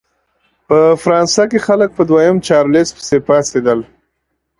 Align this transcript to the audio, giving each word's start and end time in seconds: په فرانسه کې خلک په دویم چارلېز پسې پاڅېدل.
په 0.67 0.77
فرانسه 1.03 1.43
کې 1.51 1.59
خلک 1.67 1.89
په 1.97 2.03
دویم 2.09 2.37
چارلېز 2.47 2.89
پسې 2.97 3.17
پاڅېدل. 3.27 3.79